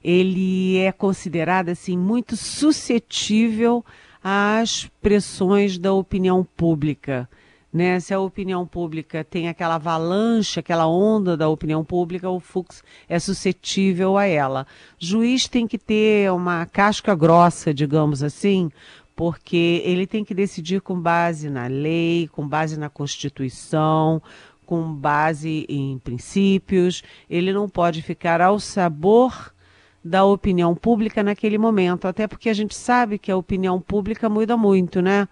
ele 0.04 0.76
é 0.76 0.92
considerado 0.92 1.70
assim 1.70 1.96
muito 1.96 2.36
suscetível 2.36 3.82
às 4.22 4.90
pressões 5.00 5.78
da 5.78 5.94
opinião 5.94 6.46
pública. 6.56 7.28
Né? 7.72 7.98
Se 7.98 8.12
a 8.14 8.20
opinião 8.20 8.66
pública 8.66 9.24
tem 9.24 9.48
aquela 9.48 9.76
avalanche, 9.76 10.60
aquela 10.60 10.86
onda 10.86 11.36
da 11.36 11.48
opinião 11.48 11.82
pública, 11.84 12.30
o 12.30 12.38
Fux 12.38 12.84
é 13.08 13.18
suscetível 13.18 14.16
a 14.16 14.26
ela. 14.26 14.66
Juiz 14.98 15.48
tem 15.48 15.66
que 15.66 15.78
ter 15.78 16.30
uma 16.30 16.66
casca 16.66 17.14
grossa, 17.16 17.74
digamos 17.74 18.22
assim, 18.22 18.70
porque 19.16 19.82
ele 19.84 20.06
tem 20.06 20.24
que 20.24 20.34
decidir 20.34 20.82
com 20.82 21.00
base 21.00 21.48
na 21.48 21.66
lei, 21.66 22.28
com 22.30 22.46
base 22.46 22.78
na 22.78 22.88
Constituição, 22.88 24.22
com 24.64 24.94
base 24.94 25.66
em 25.68 25.98
princípios. 25.98 27.02
Ele 27.28 27.52
não 27.52 27.68
pode 27.68 28.02
ficar 28.02 28.40
ao 28.40 28.60
sabor 28.60 29.53
da 30.04 30.24
opinião 30.24 30.74
pública 30.74 31.22
naquele 31.22 31.56
momento, 31.56 32.06
até 32.06 32.26
porque 32.26 32.50
a 32.50 32.54
gente 32.54 32.74
sabe 32.74 33.18
que 33.18 33.32
a 33.32 33.36
opinião 33.36 33.80
pública 33.80 34.28
muda 34.28 34.56
muito, 34.56 35.00
né? 35.00 35.26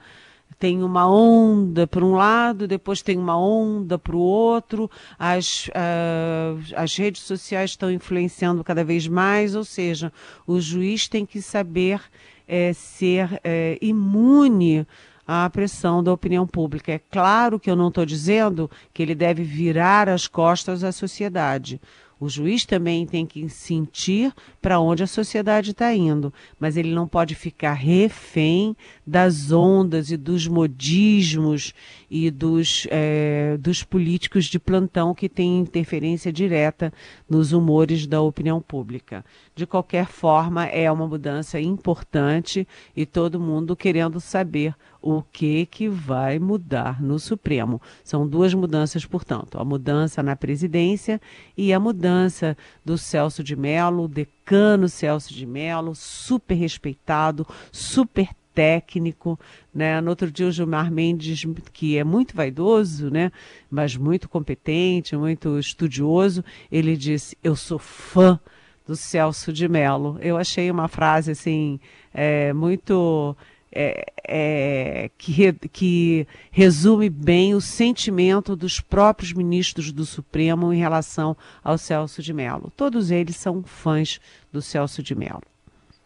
Tem 0.59 0.83
uma 0.83 1.11
onda 1.11 1.87
para 1.87 2.05
um 2.05 2.15
lado, 2.15 2.69
depois 2.69 3.03
tem 3.03 3.19
uma 3.19 3.37
onda 3.37 3.99
para 3.99 4.17
o 4.17 4.21
outro, 4.21 4.91
as, 5.19 5.67
uh, 5.69 6.75
as 6.77 6.97
redes 6.97 7.23
sociais 7.23 7.71
estão 7.71 7.91
influenciando 7.91 8.63
cada 8.63 8.85
vez 8.85 9.09
mais, 9.09 9.55
ou 9.55 9.65
seja, 9.65 10.13
o 10.47 10.61
juiz 10.61 11.09
tem 11.09 11.27
que 11.27 11.43
saber 11.43 12.01
é, 12.47 12.73
ser 12.73 13.41
é, 13.43 13.77
imune 13.81 14.87
à 15.27 15.49
pressão 15.51 16.03
da 16.03 16.13
opinião 16.13 16.47
pública. 16.47 16.93
É 16.93 17.01
claro 17.11 17.59
que 17.59 17.71
eu 17.71 17.77
não 17.77 17.89
estou 17.89 18.07
dizendo 18.07 18.71
que 18.95 19.03
ele 19.03 19.15
deve 19.15 19.43
virar 19.43 20.09
as 20.09 20.29
costas 20.29 20.85
à 20.85 20.93
sociedade. 20.93 21.81
O 22.23 22.29
juiz 22.29 22.65
também 22.65 23.05
tem 23.05 23.27
que 23.27 23.49
sentir 23.49 24.33
para 24.61 24.79
onde 24.79 25.03
a 25.03 25.09
sociedade 25.09 25.73
está 25.73 25.93
indo, 25.93 26.33
mas 26.57 26.77
ele 26.77 26.95
não 26.95 27.09
pode 27.09 27.35
ficar 27.35 27.73
refém 27.73 28.77
das 29.05 29.51
ondas 29.51 30.13
e 30.13 30.17
dos 30.17 30.47
modismos 30.47 31.75
e 32.09 32.31
dos, 32.31 32.87
é, 32.93 33.57
dos 33.59 33.83
políticos 33.83 34.45
de 34.45 34.61
plantão 34.61 35.13
que 35.13 35.29
têm 35.29 35.59
interferência 35.59 36.33
direta 36.33 36.93
nos 37.29 37.53
humores 37.53 38.07
da 38.07 38.21
opinião 38.21 38.61
pública. 38.61 39.25
De 39.55 39.67
qualquer 39.67 40.07
forma, 40.07 40.65
é 40.65 40.91
uma 40.91 41.07
mudança 41.07 41.61
importante 41.61 42.67
e 42.97 43.05
todo 43.05 43.39
mundo 43.39 43.77
querendo 43.77 44.19
saber 44.19 44.75
o 45.01 45.21
que 45.21 45.67
que 45.67 45.91
vai 45.91 46.39
mudar 46.39 47.03
no 47.03 47.19
Supremo. 47.19 47.81
São 48.03 48.27
duas 48.27 48.55
mudanças, 48.55 49.05
portanto, 49.05 49.59
a 49.59 49.65
mudança 49.65 50.23
na 50.23 50.35
presidência 50.35 51.21
e 51.55 51.71
a 51.71 51.79
mudança 51.79 52.57
do 52.83 52.97
Celso 52.97 53.45
de 53.45 53.55
Mello, 53.55 54.09
decano 54.09 54.89
Celso 54.89 55.35
de 55.35 55.45
Mello, 55.45 55.95
super 55.95 56.55
respeitado, 56.55 57.47
super 57.71 58.31
técnico, 58.55 59.39
né? 59.75 60.01
No 60.01 60.11
outro 60.11 60.31
dia 60.31 60.47
o 60.47 60.53
Gilmar 60.53 60.91
Mendes, 60.91 61.45
que 61.75 61.99
é 61.99 62.05
muito 62.05 62.35
vaidoso, 62.35 63.11
né? 63.11 63.31
Mas 63.71 63.97
muito 63.97 64.31
competente, 64.31 65.15
muito 65.15 65.59
estudioso, 65.59 66.43
ele 66.71 66.97
disse: 66.97 67.37
"Eu 67.43 67.55
sou 67.55 67.79
fã 67.79 68.41
do 68.87 68.97
Celso 68.97 69.53
de 69.53 69.69
Mello". 69.69 70.19
Eu 70.21 70.37
achei 70.37 70.71
uma 70.71 70.89
frase 70.89 71.33
assim 71.33 71.79
é, 72.13 72.53
muito 72.53 73.37
é, 73.73 74.05
é, 74.29 75.11
que, 75.17 75.53
que 75.73 76.27
resume 76.51 77.09
bem 77.09 77.55
o 77.55 77.61
sentimento 77.61 78.55
dos 78.55 78.81
próprios 78.81 79.33
ministros 79.33 79.91
do 79.91 80.05
Supremo 80.05 80.73
em 80.73 80.79
relação 80.79 81.37
ao 81.65 81.79
Celso 81.79 82.23
de 82.23 82.33
Mello. 82.33 82.71
Todos 82.77 83.11
eles 83.11 83.37
são 83.37 83.63
fãs 83.63 84.21
do 84.53 84.61
Celso 84.61 85.03
de 85.03 85.15
Mello. 85.15 85.43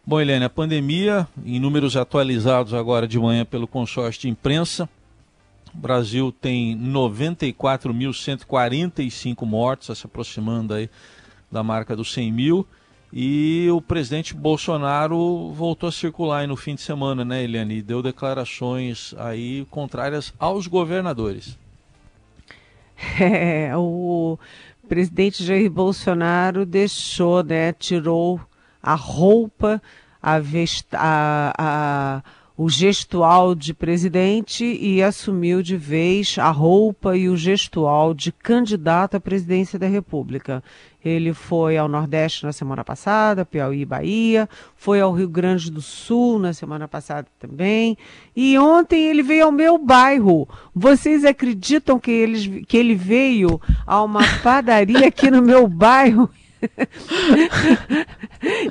Bom, 0.05 0.21
Helene, 0.21 0.45
a 0.45 0.49
pandemia, 0.49 1.27
em 1.45 1.59
números 1.59 1.97
atualizados 1.97 2.73
agora 2.73 3.05
de 3.05 3.19
manhã 3.19 3.43
pelo 3.43 3.67
consórcio 3.67 4.21
de 4.21 4.29
imprensa, 4.29 4.87
o 5.73 5.77
Brasil 5.77 6.31
tem 6.31 6.79
94.145 6.79 9.45
mortos, 9.45 9.97
se 9.97 10.05
aproximando 10.05 10.73
aí 10.73 10.89
da 11.51 11.63
marca 11.63 11.95
dos 11.95 12.13
100 12.13 12.31
mil. 12.31 12.67
E 13.11 13.67
o 13.71 13.81
presidente 13.81 14.33
Bolsonaro 14.35 15.51
voltou 15.53 15.87
a 15.87 15.91
circular 15.91 16.45
no 16.47 16.57
fim 16.57 16.75
de 16.75 16.81
semana, 16.81 17.23
né, 17.23 17.43
Eliane? 17.43 17.77
E 17.77 17.81
deu 17.81 18.03
declarações 18.03 19.15
aí 19.17 19.65
contrárias 19.69 20.33
aos 20.39 20.67
governadores. 20.67 21.57
É, 23.21 23.77
o 23.77 24.39
presidente 24.89 25.43
Jair 25.43 25.69
Bolsonaro 25.69 26.65
deixou, 26.65 27.43
né, 27.43 27.71
tirou 27.71 28.41
a 28.81 28.95
roupa, 28.95 29.79
a, 30.19 30.39
vesta, 30.39 30.97
a, 30.99 31.53
a 31.59 32.23
o 32.57 32.67
gestual 32.69 33.53
de 33.53 33.71
presidente 33.71 34.65
e 34.65 35.03
assumiu 35.03 35.61
de 35.61 35.77
vez 35.77 36.37
a 36.39 36.49
roupa 36.49 37.15
e 37.15 37.29
o 37.29 37.37
gestual 37.37 38.15
de 38.15 38.31
candidato 38.31 39.15
à 39.15 39.19
presidência 39.19 39.77
da 39.77 39.85
República. 39.85 40.63
Ele 41.07 41.33
foi 41.33 41.77
ao 41.77 41.87
Nordeste 41.87 42.45
na 42.45 42.51
semana 42.51 42.83
passada, 42.83 43.45
Piauí 43.45 43.81
e 43.81 43.85
Bahia, 43.85 44.49
foi 44.75 44.99
ao 44.99 45.13
Rio 45.13 45.29
Grande 45.29 45.71
do 45.71 45.81
Sul 45.81 46.37
na 46.37 46.53
semana 46.53 46.87
passada 46.87 47.27
também, 47.39 47.97
e 48.35 48.57
ontem 48.57 49.07
ele 49.07 49.23
veio 49.23 49.45
ao 49.45 49.51
meu 49.51 49.77
bairro. 49.77 50.47
Vocês 50.75 51.23
acreditam 51.23 51.99
que 51.99 52.11
ele, 52.11 52.65
que 52.65 52.77
ele 52.77 52.95
veio 52.95 53.61
a 53.85 54.03
uma 54.03 54.21
padaria 54.43 55.07
aqui 55.07 55.31
no 55.31 55.41
meu 55.41 55.67
bairro? 55.67 56.29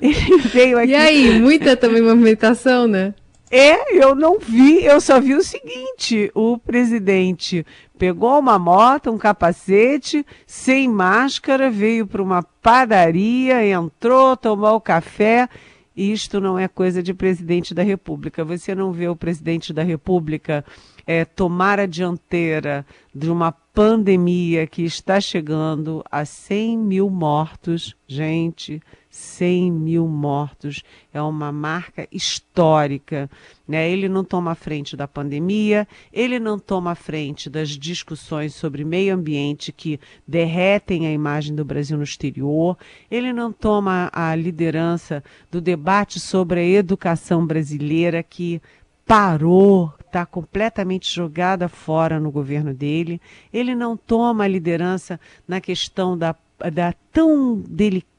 ele 0.01 0.39
veio 0.53 0.79
aqui. 0.79 0.91
E 0.91 0.95
aí, 0.95 1.39
muita 1.39 1.77
também 1.77 2.03
movimentação, 2.03 2.87
né? 2.87 3.15
É, 3.51 3.97
eu 3.97 4.15
não 4.15 4.41
vi, 4.41 4.85
eu 4.85 5.01
só 5.01 5.21
vi 5.21 5.35
o 5.35 5.43
seguinte: 5.43 6.31
o 6.35 6.59
presidente 6.59 7.65
Pegou 7.99 8.39
uma 8.39 8.59
moto, 8.59 9.11
um 9.11 9.19
capacete, 9.19 10.25
sem 10.47 10.89
máscara, 10.89 11.71
veio 11.71 12.07
para 12.07 12.23
uma 12.23 12.43
padaria, 12.43 13.67
entrou, 13.67 14.37
tomou 14.37 14.81
café. 14.81 15.49
Isto 15.97 16.41
não 16.41 16.59
é 16.59 16.69
coisa 16.69 17.03
de 17.03 17.15
presidente 17.15 17.73
da 17.73 17.83
República. 17.83 18.45
Você 18.45 18.75
não 18.75 18.93
vê 18.93 19.09
o 19.09 19.17
presidente 19.17 19.73
da 19.73 19.83
República 19.83 20.63
é, 21.07 21.25
tomar 21.25 21.81
a 21.81 21.87
dianteira 21.87 22.85
de 23.15 23.31
uma 23.31 23.51
pandemia 23.51 24.67
que 24.67 24.83
está 24.83 25.19
chegando 25.21 26.05
a 26.11 26.25
100 26.27 26.77
mil 26.79 27.09
mortos. 27.09 27.97
Gente, 28.07 28.83
100 29.17 29.73
mil 29.73 30.07
mortos 30.07 30.83
é 31.13 31.21
uma 31.23 31.51
marca 31.51 32.07
histórica. 32.13 33.31
Né? 33.67 33.91
Ele 33.91 34.09
não 34.09 34.23
toma 34.23 34.55
frente 34.55 34.97
da 34.97 35.09
pandemia, 35.09 35.89
ele 36.13 36.39
não 36.39 36.59
toma 36.59 36.95
frente 36.95 37.49
das 37.49 37.71
discussões 37.71 38.55
sobre 38.55 38.85
meio 38.85 39.15
ambiente 39.15 39.73
que 39.73 39.99
derretem 40.29 41.07
a 41.07 41.13
imagem 41.13 41.55
do 41.55 41.65
Brasil 41.65 41.97
no 41.97 42.05
exterior, 42.05 42.77
ele 43.11 43.33
não 43.33 43.51
toma 43.51 44.11
a 44.13 44.35
liderança 44.35 45.25
do 45.51 45.61
debate 45.61 46.21
sobre 46.21 46.61
a 46.61 46.65
educação 46.65 47.47
brasileira 47.47 48.23
que 48.23 48.61
parou, 49.07 49.95
está 50.05 50.27
completamente 50.27 51.15
jogada 51.15 51.69
fora 51.69 52.21
no 52.21 52.31
governo 52.31 52.75
dele. 52.75 53.21
Ele 53.53 53.75
não 53.75 53.97
toma 53.97 54.45
a 54.45 54.49
liderança 54.49 55.19
na 55.49 55.61
questão 55.61 56.19
da, 56.19 56.35
da 56.73 56.93
tão 57.13 57.63
delicada, 57.67 58.16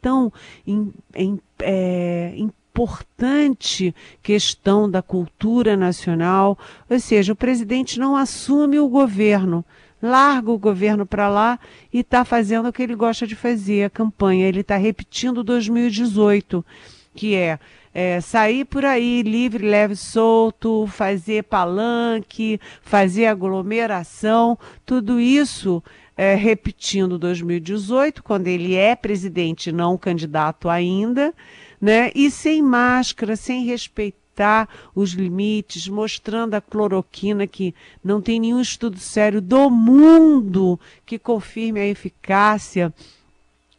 tão 0.00 0.32
in, 0.66 0.92
in, 1.16 1.40
é, 1.60 2.34
importante 2.36 3.94
questão 4.22 4.90
da 4.90 5.02
cultura 5.02 5.76
nacional. 5.76 6.58
Ou 6.88 7.00
seja, 7.00 7.32
o 7.32 7.36
presidente 7.36 7.98
não 7.98 8.16
assume 8.16 8.78
o 8.78 8.88
governo 8.88 9.64
larga 10.02 10.50
o 10.50 10.58
governo 10.58 11.06
para 11.06 11.28
lá 11.28 11.60
e 11.92 12.00
está 12.00 12.24
fazendo 12.24 12.68
o 12.68 12.72
que 12.72 12.82
ele 12.82 12.96
gosta 12.96 13.24
de 13.24 13.36
fazer, 13.36 13.84
a 13.84 13.90
campanha. 13.90 14.48
Ele 14.48 14.60
está 14.60 14.76
repetindo 14.76 15.44
2018, 15.44 16.66
que 17.14 17.36
é 17.36 17.60
é, 17.94 18.20
sair 18.20 18.64
por 18.64 18.84
aí 18.84 19.22
livre, 19.22 19.68
leve, 19.68 19.94
solto, 19.94 20.86
fazer 20.86 21.44
palanque, 21.44 22.58
fazer 22.80 23.26
aglomeração, 23.26 24.58
tudo 24.86 25.20
isso 25.20 25.82
é, 26.22 26.36
repetindo 26.36 27.18
2018, 27.18 28.22
quando 28.22 28.46
ele 28.46 28.76
é 28.76 28.94
presidente, 28.94 29.72
não 29.72 29.98
candidato 29.98 30.68
ainda, 30.68 31.34
né? 31.80 32.12
E 32.14 32.30
sem 32.30 32.62
máscara, 32.62 33.34
sem 33.34 33.64
respeitar 33.64 34.68
os 34.94 35.14
limites, 35.14 35.88
mostrando 35.88 36.54
a 36.54 36.60
cloroquina 36.60 37.44
que 37.44 37.74
não 38.04 38.20
tem 38.20 38.38
nenhum 38.38 38.60
estudo 38.60 39.00
sério 39.00 39.40
do 39.40 39.68
mundo 39.68 40.78
que 41.04 41.18
confirme 41.18 41.80
a 41.80 41.86
eficácia. 41.88 42.94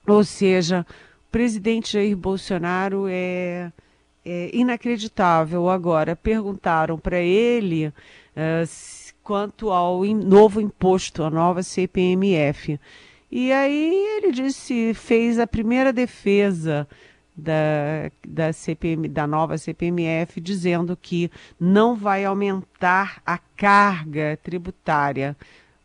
Ou 0.05 0.25
seja, 0.25 0.85
o 1.29 1.31
presidente 1.31 1.93
Jair 1.93 2.17
Bolsonaro 2.17 3.05
é 3.07 3.71
é, 4.25 4.49
inacreditável. 4.53 5.69
Agora, 5.69 6.13
perguntaram 6.13 6.97
para 6.97 7.19
ele 7.19 7.87
uh, 7.87 8.65
quanto 9.23 9.69
ao 9.71 10.03
novo 10.03 10.59
imposto, 10.59 11.23
a 11.23 11.29
nova 11.29 11.63
CPMF. 11.63 12.79
E 13.31 13.51
aí 13.51 14.05
ele 14.17 14.31
disse, 14.31 14.93
fez 14.93 15.39
a 15.39 15.47
primeira 15.47 15.91
defesa 15.91 16.87
da, 17.35 18.11
da, 18.27 18.53
CPM, 18.53 19.07
da 19.07 19.25
nova 19.25 19.57
CPMF, 19.57 20.39
dizendo 20.39 20.97
que 21.01 21.31
não 21.59 21.95
vai 21.95 22.25
aumentar 22.25 23.21
a 23.25 23.37
carga 23.37 24.37
tributária. 24.43 25.35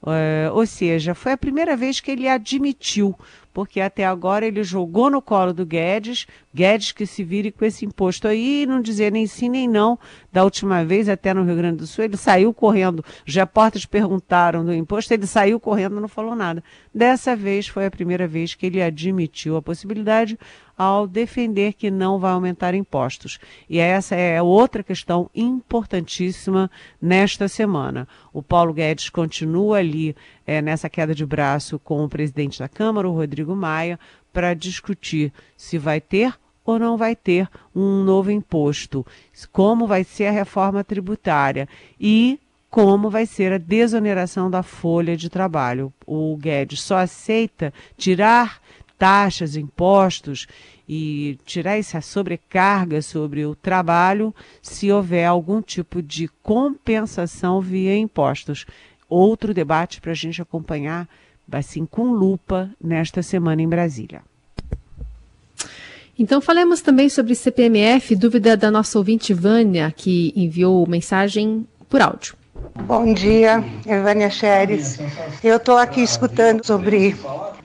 Uh, 0.02 0.52
ou 0.52 0.66
seja, 0.66 1.14
foi 1.14 1.32
a 1.32 1.38
primeira 1.38 1.76
vez 1.76 2.00
que 2.00 2.10
ele 2.10 2.28
admitiu 2.28 3.16
porque 3.58 3.80
até 3.80 4.06
agora 4.06 4.46
ele 4.46 4.62
jogou 4.62 5.10
no 5.10 5.20
colo 5.20 5.52
do 5.52 5.66
Guedes, 5.66 6.28
Guedes 6.54 6.92
que 6.92 7.04
se 7.04 7.24
vire 7.24 7.50
com 7.50 7.64
esse 7.64 7.84
imposto 7.84 8.28
aí, 8.28 8.64
não 8.64 8.80
dizer 8.80 9.10
nem 9.10 9.26
sim 9.26 9.48
nem 9.48 9.66
não. 9.66 9.98
Da 10.30 10.44
última 10.44 10.84
vez, 10.84 11.08
até 11.08 11.32
no 11.32 11.42
Rio 11.42 11.56
Grande 11.56 11.78
do 11.78 11.86
Sul, 11.86 12.04
ele 12.04 12.16
saiu 12.16 12.52
correndo. 12.52 13.04
Os 13.26 13.34
repórteres 13.34 13.86
perguntaram 13.86 14.64
do 14.64 14.74
imposto, 14.74 15.12
ele 15.14 15.26
saiu 15.26 15.58
correndo, 15.58 16.00
não 16.00 16.08
falou 16.08 16.36
nada. 16.36 16.62
Dessa 16.94 17.34
vez 17.34 17.66
foi 17.66 17.86
a 17.86 17.90
primeira 17.90 18.28
vez 18.28 18.54
que 18.54 18.66
ele 18.66 18.82
admitiu 18.82 19.56
a 19.56 19.62
possibilidade 19.62 20.38
ao 20.76 21.08
defender 21.08 21.72
que 21.72 21.90
não 21.90 22.18
vai 22.20 22.30
aumentar 22.30 22.74
impostos. 22.74 23.40
E 23.68 23.78
essa 23.78 24.14
é 24.14 24.40
outra 24.40 24.82
questão 24.82 25.28
importantíssima 25.34 26.70
nesta 27.00 27.48
semana. 27.48 28.06
O 28.32 28.42
Paulo 28.42 28.72
Guedes 28.72 29.10
continua 29.10 29.78
ali 29.78 30.14
é, 30.46 30.62
nessa 30.62 30.88
queda 30.88 31.14
de 31.14 31.26
braço 31.26 31.78
com 31.80 32.04
o 32.04 32.08
presidente 32.08 32.60
da 32.60 32.68
Câmara, 32.68 33.08
o 33.08 33.14
Rodrigo 33.14 33.56
Maia, 33.56 33.98
para 34.32 34.54
discutir 34.54 35.32
se 35.56 35.78
vai 35.78 36.00
ter 36.00 36.34
ou 36.68 36.78
não 36.78 36.98
vai 36.98 37.16
ter 37.16 37.48
um 37.74 38.04
novo 38.04 38.30
imposto, 38.30 39.06
como 39.50 39.86
vai 39.86 40.04
ser 40.04 40.26
a 40.26 40.30
reforma 40.30 40.84
tributária 40.84 41.66
e 41.98 42.38
como 42.68 43.08
vai 43.08 43.24
ser 43.24 43.54
a 43.54 43.58
desoneração 43.58 44.50
da 44.50 44.62
folha 44.62 45.16
de 45.16 45.30
trabalho. 45.30 45.90
O 46.06 46.36
Guedes 46.36 46.82
só 46.82 46.98
aceita 46.98 47.72
tirar 47.96 48.60
taxas, 48.98 49.56
impostos 49.56 50.46
e 50.86 51.38
tirar 51.46 51.78
essa 51.78 52.02
sobrecarga 52.02 53.00
sobre 53.00 53.46
o 53.46 53.54
trabalho 53.54 54.34
se 54.60 54.92
houver 54.92 55.24
algum 55.24 55.62
tipo 55.62 56.02
de 56.02 56.28
compensação 56.42 57.62
via 57.62 57.96
impostos. 57.96 58.66
Outro 59.08 59.54
debate 59.54 60.02
para 60.02 60.12
a 60.12 60.14
gente 60.14 60.42
acompanhar, 60.42 61.08
assim, 61.50 61.86
com 61.86 62.12
lupa, 62.12 62.70
nesta 62.78 63.22
semana 63.22 63.62
em 63.62 63.68
Brasília. 63.68 64.20
Então 66.18 66.40
falemos 66.40 66.82
também 66.82 67.08
sobre 67.08 67.36
CPMF, 67.36 68.16
dúvida 68.16 68.56
da 68.56 68.72
nossa 68.72 68.98
ouvinte 68.98 69.32
Vânia, 69.32 69.94
que 69.96 70.32
enviou 70.34 70.84
mensagem 70.84 71.64
por 71.88 72.02
áudio. 72.02 72.34
Bom 72.86 73.14
dia, 73.14 73.64
Evânia 73.86 74.28
Xeres. 74.28 74.98
Eu 75.44 75.58
estou 75.58 75.76
aqui 75.76 76.02
escutando 76.02 76.66
sobre 76.66 77.14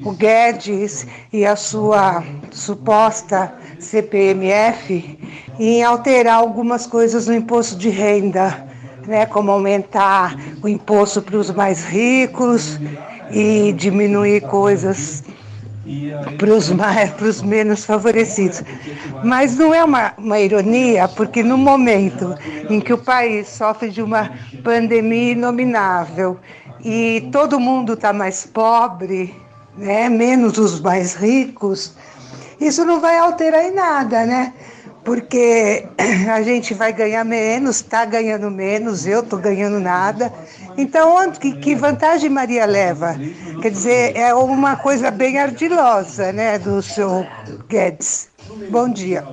o 0.03 0.11
Guedes 0.11 1.07
e 1.31 1.43
a 1.43 1.55
sua 1.55 2.23
suposta 2.51 3.55
CPMF 3.79 5.17
em 5.59 5.83
alterar 5.83 6.35
algumas 6.35 6.85
coisas 6.85 7.25
no 7.25 7.33
imposto 7.33 7.75
de 7.75 7.89
renda, 7.89 8.67
né, 9.07 9.25
como 9.25 9.51
aumentar 9.51 10.35
o 10.61 10.67
imposto 10.67 11.23
para 11.23 11.37
os 11.37 11.49
mais 11.49 11.83
ricos 11.85 12.79
e 13.31 13.73
diminuir 13.73 14.41
coisas 14.41 15.23
para 16.37 16.53
os 16.53 16.69
mais, 16.69 17.09
para 17.13 17.27
os 17.27 17.41
menos 17.41 17.85
favorecidos. 17.85 18.63
Mas 19.23 19.57
não 19.57 19.73
é 19.73 19.83
uma, 19.83 20.13
uma 20.17 20.39
ironia, 20.39 21.07
porque 21.07 21.43
no 21.43 21.57
momento 21.57 22.35
em 22.69 22.79
que 22.79 22.93
o 22.93 22.97
país 22.97 23.47
sofre 23.47 23.89
de 23.89 24.01
uma 24.01 24.31
pandemia 24.63 25.33
inominável 25.33 26.39
e 26.83 27.27
todo 27.31 27.59
mundo 27.59 27.93
está 27.93 28.13
mais 28.13 28.45
pobre, 28.45 29.35
né, 29.77 30.09
menos 30.09 30.57
os 30.57 30.79
mais 30.79 31.15
ricos, 31.15 31.95
isso 32.59 32.85
não 32.85 32.99
vai 32.99 33.17
alterar 33.17 33.65
em 33.65 33.73
nada, 33.73 34.25
né? 34.25 34.53
Porque 35.03 35.87
a 36.31 36.41
gente 36.41 36.73
vai 36.73 36.93
ganhar 36.93 37.23
menos, 37.23 37.77
está 37.77 38.05
ganhando 38.05 38.49
menos, 38.49 39.05
eu 39.05 39.19
estou 39.19 39.39
ganhando 39.39 39.79
nada. 39.79 40.31
Então, 40.77 41.15
onde, 41.15 41.39
que, 41.39 41.53
que, 41.57 41.75
vantagem 41.75 42.29
Maria 42.29 42.65
leva? 42.65 43.15
Quer 43.61 43.69
dizer, 43.69 44.15
é 44.15 44.33
uma 44.33 44.75
coisa 44.75 45.11
bem 45.11 45.37
ardilosa, 45.37 46.31
né, 46.31 46.57
do 46.57 46.81
seu 46.81 47.25
Guedes. 47.67 48.29
Bom 48.69 48.89
dia. 48.89 49.27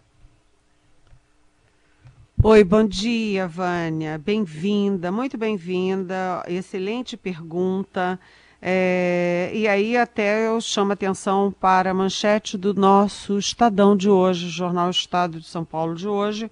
Oi, 2.42 2.64
bom 2.64 2.84
dia, 2.84 3.46
Vânia. 3.46 4.16
Bem-vinda, 4.18 5.12
muito 5.12 5.36
bem-vinda. 5.36 6.42
Excelente 6.48 7.14
pergunta. 7.14 8.18
É, 8.62 9.50
e 9.54 9.66
aí 9.66 9.96
até 9.96 10.46
eu 10.46 10.60
chamo 10.60 10.92
atenção 10.92 11.50
para 11.58 11.90
a 11.90 11.94
manchete 11.94 12.58
do 12.58 12.74
nosso 12.74 13.38
Estadão 13.38 13.96
de 13.96 14.10
hoje, 14.10 14.50
Jornal 14.50 14.90
Estado 14.90 15.40
de 15.40 15.46
São 15.46 15.64
Paulo 15.64 15.94
de 15.94 16.06
hoje. 16.06 16.50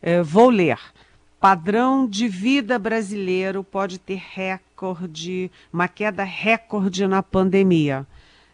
É, 0.00 0.22
vou 0.22 0.48
ler. 0.48 0.78
Padrão 1.38 2.06
de 2.06 2.28
vida 2.28 2.78
brasileiro 2.78 3.62
pode 3.64 3.98
ter 3.98 4.22
recorde, 4.32 5.50
uma 5.72 5.88
queda 5.88 6.24
recorde 6.24 7.06
na 7.06 7.22
pandemia. 7.22 8.06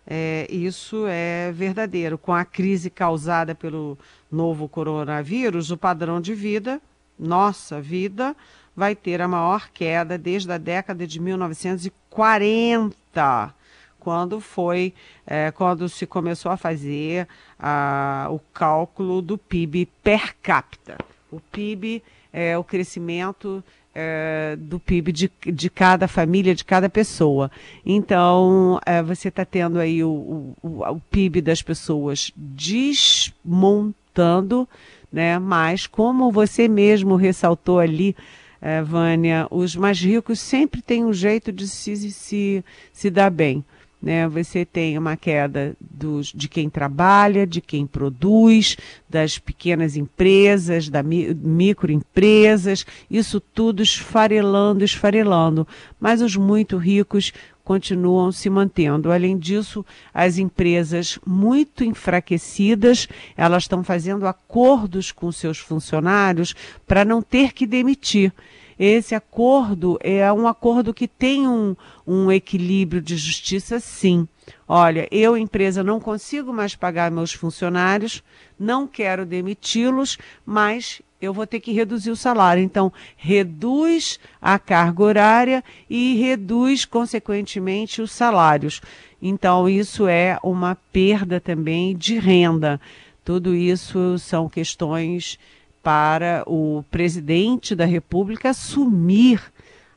É, 0.07 0.47
isso 0.51 1.05
é 1.07 1.53
verdadeiro. 1.53 2.17
Com 2.17 2.33
a 2.33 2.45
crise 2.45 2.89
causada 2.89 3.55
pelo 3.55 3.97
novo 4.33 4.69
coronavírus, 4.69 5.71
o 5.71 5.77
padrão 5.77 6.21
de 6.21 6.35
vida, 6.35 6.81
nossa 7.19 7.81
vida, 7.81 8.35
vai 8.79 8.95
ter 8.95 9.21
a 9.21 9.27
maior 9.27 9.69
queda 9.75 10.17
desde 10.17 10.53
a 10.53 10.57
década 10.57 11.05
de 11.05 11.21
1940, 11.21 13.53
quando 13.99 14.41
foi 14.41 14.95
é, 15.27 15.51
quando 15.51 15.89
se 15.89 16.07
começou 16.07 16.53
a 16.53 16.57
fazer 16.57 17.27
a, 17.59 18.29
o 18.31 18.39
cálculo 18.55 19.21
do 19.21 19.37
PIB 19.37 19.87
per 20.01 20.37
capita. 20.41 20.97
O 21.31 21.41
PIB 21.41 22.01
é 22.33 22.57
o 22.57 22.63
crescimento 22.63 23.65
é, 23.93 24.55
do 24.57 24.79
PIB 24.79 25.11
de, 25.11 25.29
de 25.45 25.69
cada 25.69 26.07
família, 26.07 26.55
de 26.55 26.65
cada 26.65 26.89
pessoa. 26.89 27.51
Então, 27.85 28.79
é, 28.87 29.03
você 29.03 29.27
está 29.27 29.45
tendo 29.45 29.81
aí 29.81 30.05
o, 30.05 30.55
o, 30.63 30.85
o 30.89 31.01
PIB 31.11 31.41
das 31.41 31.63
pessoas 31.63 32.31
desmontando, 32.37 34.69
né? 35.13 35.37
Mas, 35.41 35.89
como 35.89 36.31
você 36.31 36.69
mesmo 36.69 37.17
ressaltou 37.17 37.81
ali, 37.81 38.15
é, 38.61 38.83
Vânia, 38.83 39.47
os 39.51 39.77
mais 39.77 40.01
ricos 40.01 40.41
sempre 40.41 40.83
têm 40.83 41.05
um 41.05 41.13
jeito 41.13 41.53
de 41.53 41.69
se, 41.69 42.11
se, 42.11 42.65
se 42.93 43.11
dar 43.11 43.31
bem. 43.31 43.65
Né? 44.01 44.29
Você 44.29 44.65
tem 44.65 44.97
uma 44.97 45.17
queda 45.17 45.77
dos, 45.81 46.33
de 46.33 46.49
quem 46.49 46.71
trabalha, 46.71 47.47
de 47.47 47.61
quem 47.61 47.85
produz, 47.87 48.77
das 49.09 49.39
pequenas 49.39 49.97
empresas, 49.97 50.89
das 50.89 51.05
microempresas, 51.05 52.87
isso 53.11 53.41
tudo 53.41 53.83
esfarelando, 53.83 54.85
esfarelando. 54.85 55.67
Mas 55.99 56.23
os 56.23 56.37
muito 56.37 56.77
ricos 56.77 57.33
continuam 57.69 58.33
se 58.33 58.49
mantendo. 58.49 59.13
Além 59.13 59.37
disso, 59.37 59.85
as 60.15 60.39
empresas 60.39 61.19
muito 61.27 61.85
enfraquecidas, 61.85 63.07
elas 63.37 63.65
estão 63.65 63.85
fazendo 63.85 64.27
acordos 64.27 65.13
com 65.13 65.31
seus 65.31 65.59
funcionários 65.59 66.55
para 66.87 67.05
não 67.05 67.21
ter 67.21 67.53
que 67.53 67.67
demitir. 67.67 68.33
Esse 68.79 69.15
acordo 69.15 69.99
é 70.01 70.33
um 70.33 70.49
acordo 70.49 70.95
que 70.95 71.07
tem 71.07 71.47
um, 71.47 71.77
um 72.07 72.33
equilíbrio 72.33 73.03
de 73.03 73.19
justiça, 73.19 73.79
sim. 73.79 74.27
Olha, 74.67 75.07
eu, 75.11 75.37
empresa, 75.37 75.85
não 75.85 76.01
consigo 76.01 76.55
mais 76.55 76.75
pagar 76.75 77.11
meus 77.11 77.35
funcionários, 77.35 78.23
não 78.59 78.87
quero 78.87 79.27
demiti-los, 79.27 80.17
mas 80.47 81.03
eu 81.21 81.33
vou 81.33 81.47
ter 81.47 81.61
que 81.61 81.73
reduzir 81.73 82.11
o 82.11 82.17
salário. 82.17 82.63
Então, 82.63 82.93
reduz 83.17 84.19
a 84.41 84.59
carga 84.59 85.03
horária 85.03 85.65
e 85.89 86.17
reduz, 86.17 86.85
consequentemente, 86.85 88.01
os 88.01 88.13
salários. 88.13 88.81
Então, 89.21 89.69
isso 89.69 90.07
é 90.07 90.39
uma 90.43 90.77
perda 90.93 91.41
também 91.41 91.97
de 91.97 92.19
renda. 92.19 92.81
Tudo 93.25 93.55
isso 93.55 94.19
são 94.19 94.49
questões 94.49 95.39
para 95.83 96.43
o 96.47 96.85
presidente 96.91 97.75
da 97.75 97.85
República 97.85 98.51
assumir, 98.51 99.43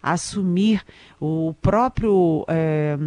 assumir 0.01 0.83
o 1.19 1.53
próprio 1.61 2.45
é, 2.47 2.97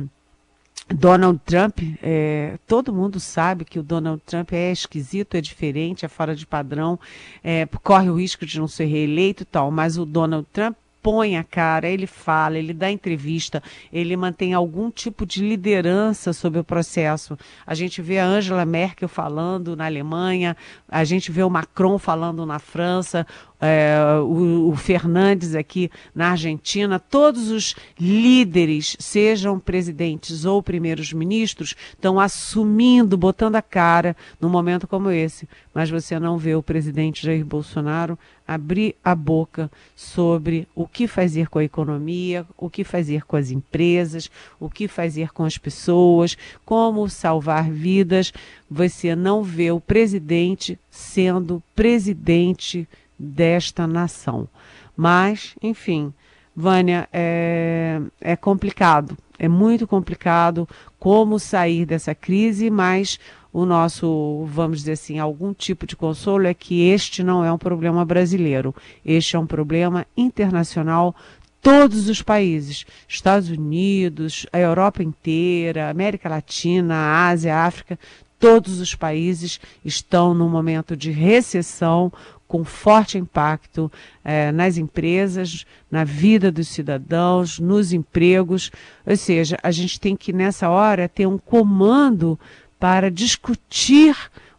Donald 0.89 1.41
Trump, 1.47 1.79
é, 2.03 2.59
todo 2.67 2.93
mundo 2.93 3.19
sabe 3.19 3.65
que 3.65 3.79
o 3.79 3.83
Donald 3.83 4.21
Trump 4.27 4.53
é 4.53 4.71
esquisito, 4.71 5.35
é 5.35 5.41
diferente, 5.41 6.05
é 6.05 6.09
fora 6.09 6.37
de 6.37 6.47
padrão, 6.47 6.99
é, 7.43 7.67
corre 7.83 8.11
o 8.11 8.19
risco 8.19 8.45
de 8.45 8.59
não 8.59 8.69
ser 8.69 8.85
reeleito 8.85 9.45
e 9.45 9.47
tal, 9.47 9.71
mas 9.71 9.97
o 9.97 10.05
Donald 10.05 10.47
Trump 10.53 10.77
põe 11.05 11.37
a 11.37 11.45
cara, 11.45 11.87
ele 11.87 12.07
fala, 12.07 12.59
ele 12.59 12.73
dá 12.73 12.91
entrevista, 12.91 13.63
ele 13.93 14.17
mantém 14.17 14.55
algum 14.55 14.91
tipo 14.91 15.27
de 15.27 15.47
liderança 15.47 16.33
sobre 16.33 16.59
o 16.59 16.65
processo. 16.65 17.37
A 17.67 17.75
gente 17.75 18.01
vê 18.01 18.19
a 18.19 18.25
Angela 18.25 18.65
Merkel 18.65 19.07
falando 19.07 19.77
na 19.77 19.85
Alemanha, 19.85 20.57
a 20.89 21.05
gente 21.05 21.31
vê 21.31 21.43
o 21.43 21.51
Macron 21.51 21.99
falando 21.99 22.47
na 22.47 22.59
França, 22.59 23.27
é, 23.61 23.97
o, 24.21 24.71
o, 24.71 24.77
Fernandes 24.77 25.55
aqui 25.55 25.91
na 26.15 26.31
Argentina, 26.31 26.99
todos 26.99 27.51
os 27.51 27.75
líderes, 27.99 28.97
sejam 28.99 29.59
presidentes 29.59 30.45
ou 30.45 30.63
primeiros 30.63 31.13
ministros, 31.13 31.75
estão 31.93 32.21
assumindo, 32.21 33.17
botando 33.17 33.57
a 33.57 33.63
cara 33.63 34.17
num 34.41 34.49
momento 34.49 34.87
como 34.87 35.11
esse. 35.11 35.49
Mas 35.73 35.89
você 35.89 36.19
não 36.19 36.37
vê 36.37 36.55
o 36.55 36.63
presidente 36.63 37.25
Jair 37.25 37.45
Bolsonaro 37.45 38.19
abrir 38.47 38.95
a 39.03 39.15
boca 39.15 39.71
sobre 39.97 40.69
o 40.75 40.87
que 40.87 41.09
fazer 41.09 41.49
com 41.49 41.59
a 41.59 41.65
economia, 41.65 42.47
o 42.59 42.69
que 42.69 42.85
fazer 42.85 43.25
com 43.25 43.37
as 43.37 43.51
empresas, 43.51 44.31
o 44.61 44.69
que 44.69 44.87
fazer 44.87 45.33
com 45.33 45.45
as 45.45 45.57
pessoas, 45.57 46.37
como 46.65 47.09
salvar 47.09 47.71
vidas. 47.71 48.33
Você 48.71 49.17
não 49.17 49.43
vê 49.43 49.71
o 49.71 49.81
presidente 49.81 50.79
sendo 50.91 51.63
presidente 51.75 52.87
desta 53.19 53.87
nação. 53.87 54.49
Mas, 54.97 55.55
enfim, 55.63 56.13
Vânia, 56.55 57.09
é, 57.13 58.01
é 58.21 58.37
complicado, 58.37 59.17
é 59.39 59.49
muito 59.49 59.87
complicado 59.87 60.69
como 60.99 61.39
sair 61.39 61.85
dessa 61.85 62.15
crise, 62.15 62.71
mas 62.71 63.19
o 63.53 63.65
nosso, 63.65 64.45
vamos 64.49 64.79
dizer 64.79 64.93
assim, 64.93 65.19
algum 65.19 65.53
tipo 65.53 65.87
de 65.87 65.97
consolo 65.97 66.47
é 66.47 66.55
que 66.55 66.89
este 66.89 67.23
não 67.23 67.45
é 67.45 67.53
um 67.53 67.59
problema 67.59 68.05
brasileiro, 68.05 68.75
este 69.05 69.37
é 69.37 69.39
um 69.39 69.47
problema 69.47 70.07
internacional. 70.17 71.15
Todos 71.61 72.09
os 72.09 72.21
países, 72.21 72.85
Estados 73.09 73.49
Unidos, 73.49 74.47
a 74.53 74.59
Europa 74.59 75.03
inteira, 75.03 75.89
América 75.89 76.29
Latina, 76.29 77.29
Ásia, 77.29 77.57
África, 77.57 77.99
todos 78.39 78.81
os 78.81 78.95
países 78.95 79.59
estão 79.85 80.35
num 80.35 80.49
momento 80.49 80.97
de 80.97 81.11
recessão, 81.11 82.13
com 82.55 82.63
forte 82.63 83.19
impacto 83.19 83.91
eh, 84.25 84.53
nas 84.53 84.77
empresas, 84.77 85.67
na 85.91 86.05
vida 86.05 86.53
dos 86.53 86.69
cidadãos, 86.69 87.59
nos 87.59 87.93
empregos. 87.93 88.71
Ou 89.05 89.17
seja, 89.17 89.59
a 89.61 89.73
gente 89.73 89.99
tem 89.99 90.15
que, 90.15 90.33
nessa 90.33 90.71
hora, 90.71 91.09
ter 91.09 91.27
um 91.27 91.37
comando 91.37 92.39
para 92.79 93.11
discutir 93.11 94.15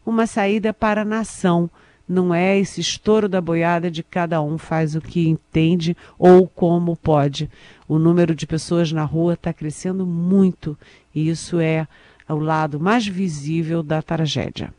uma 0.05 0.27
saída 0.27 0.73
para 0.73 1.03
a 1.03 1.05
nação. 1.05 1.69
Não 2.05 2.35
é 2.35 2.59
esse 2.59 2.81
estouro 2.81 3.29
da 3.29 3.39
boiada 3.39 3.89
de 3.89 4.03
cada 4.03 4.41
um 4.41 4.57
faz 4.57 4.93
o 4.93 4.99
que 4.99 5.29
entende 5.29 5.95
ou 6.19 6.49
como 6.49 6.97
pode. 6.97 7.49
O 7.87 7.97
número 7.97 8.35
de 8.35 8.45
pessoas 8.45 8.91
na 8.91 9.05
rua 9.05 9.35
está 9.35 9.53
crescendo 9.53 10.05
muito 10.05 10.77
e 11.13 11.29
isso 11.29 11.61
é 11.61 11.87
o 12.27 12.35
lado 12.35 12.77
mais 12.77 13.07
visível 13.07 13.81
da 13.81 14.01
tragédia. 14.01 14.73